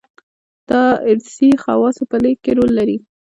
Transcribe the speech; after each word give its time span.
دارثي 0.69 1.49
خواصو 1.63 2.03
په 2.11 2.17
لېږد 2.23 2.41
کې 2.43 2.51
رول 2.57 2.71
لري. 2.79 2.97